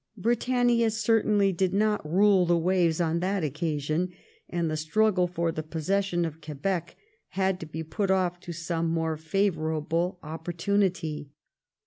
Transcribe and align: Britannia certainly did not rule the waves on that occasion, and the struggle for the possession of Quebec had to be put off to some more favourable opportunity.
Britannia 0.17 0.89
certainly 0.89 1.51
did 1.53 1.75
not 1.75 2.03
rule 2.11 2.47
the 2.47 2.57
waves 2.57 2.99
on 2.99 3.19
that 3.19 3.43
occasion, 3.43 4.11
and 4.49 4.67
the 4.67 4.75
struggle 4.75 5.27
for 5.27 5.51
the 5.51 5.61
possession 5.61 6.25
of 6.25 6.41
Quebec 6.41 6.95
had 7.27 7.59
to 7.59 7.67
be 7.67 7.83
put 7.83 8.09
off 8.09 8.39
to 8.39 8.51
some 8.51 8.87
more 8.89 9.15
favourable 9.15 10.17
opportunity. 10.23 11.29